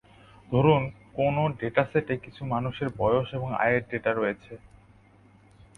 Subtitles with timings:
[0.49, 0.81] ধরুন
[1.13, 4.53] কোন ডেটাসেটে কিছু মানুষের বয়স এবং আয়ের ডেটা রয়েছে।